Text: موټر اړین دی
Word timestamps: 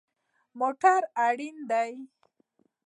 موټر 0.59 1.01
اړین 1.27 1.55
دی 1.69 1.91